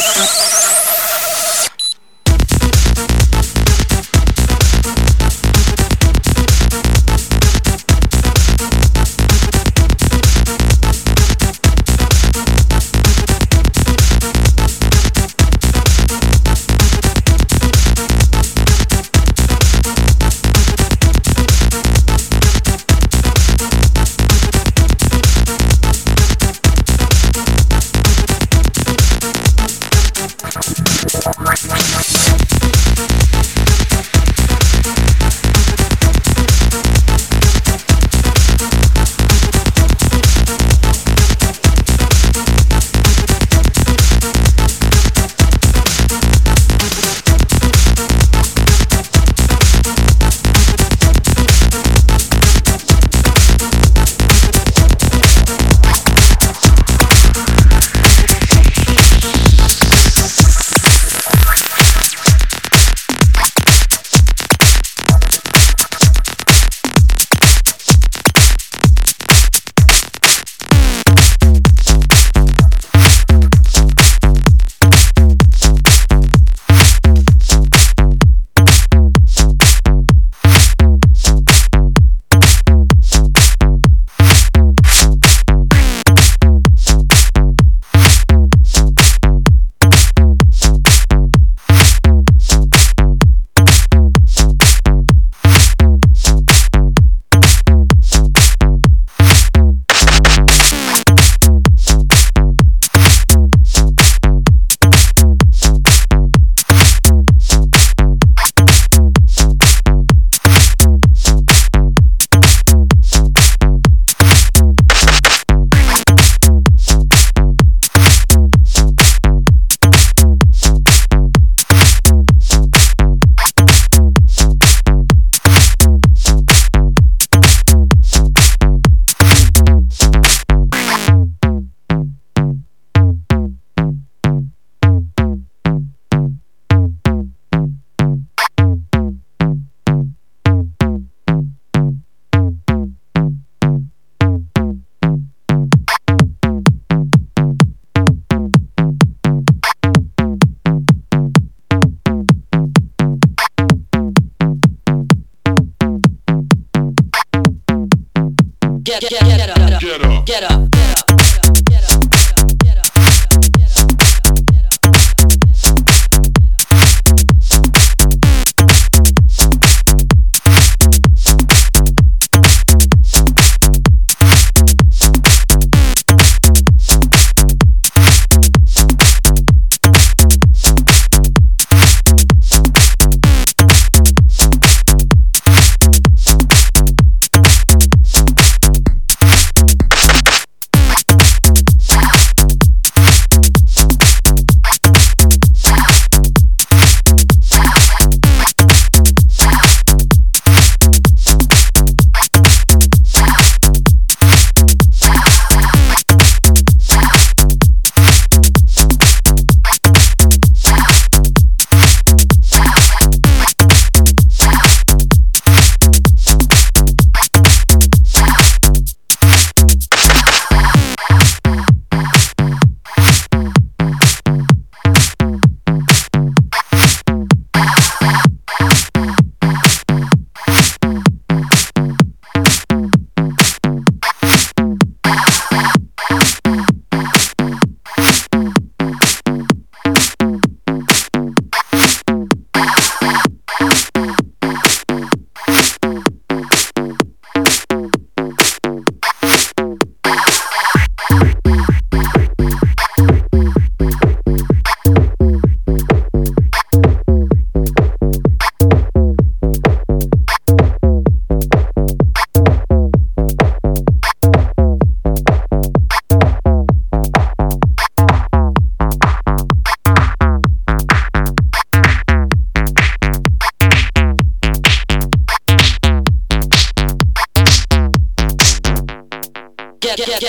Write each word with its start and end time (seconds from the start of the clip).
Thank 0.00 0.72
you. 0.72 0.77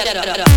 Shut 0.06 0.40
up. 0.40 0.49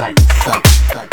Psych. 0.00 1.09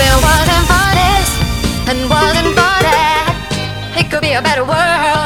If 0.00 0.04
it 0.06 0.22
wasn't 0.22 0.66
for 0.70 0.90
this 0.94 1.28
and 1.90 2.08
wasn't 2.08 2.54
for 2.54 2.76
that, 2.86 3.96
It 3.98 4.08
could 4.08 4.20
be 4.20 4.32
a 4.34 4.40
better 4.40 4.62
world. 4.62 5.17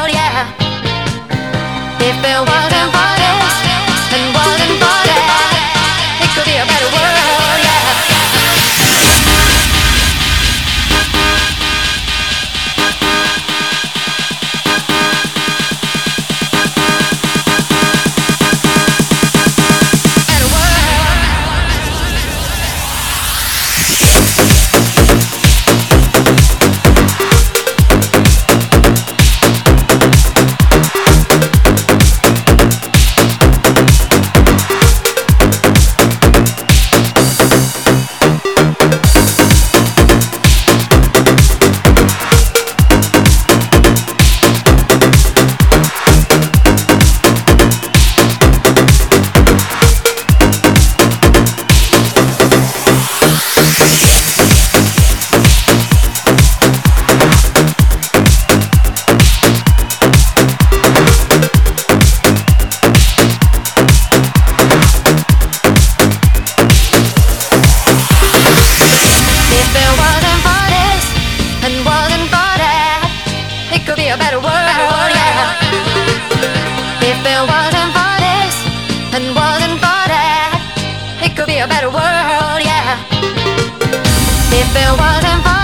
a 81.62 81.68
better 81.68 81.88
world, 81.88 82.60
yeah. 82.64 82.98
If 84.50 84.74
it 84.74 84.98
wasn't 84.98 85.42
for 85.44 85.61